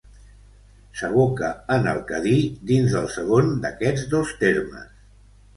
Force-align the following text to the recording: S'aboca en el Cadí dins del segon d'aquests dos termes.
S'aboca 1.01 1.49
en 1.75 1.85
el 1.93 2.01
Cadí 2.11 2.33
dins 2.71 2.97
del 2.97 3.07
segon 3.19 3.55
d'aquests 3.67 4.11
dos 4.15 4.37
termes. 4.47 4.91